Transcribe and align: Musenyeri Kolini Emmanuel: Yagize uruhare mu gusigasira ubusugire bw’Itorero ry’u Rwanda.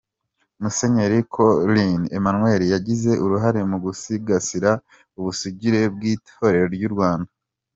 Musenyeri 0.61 1.19
Kolini 1.33 2.05
Emmanuel: 2.17 2.61
Yagize 2.73 3.11
uruhare 3.25 3.61
mu 3.69 3.77
gusigasira 3.85 4.71
ubusugire 5.19 5.81
bw’Itorero 5.93 6.67
ry’u 6.75 6.91
Rwanda. 6.95 7.29